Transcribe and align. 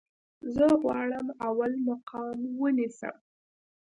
زه 0.53 0.65
غواړم 0.81 1.27
اول 1.47 1.71
مقام 1.87 2.39
ونیسم 2.61 3.15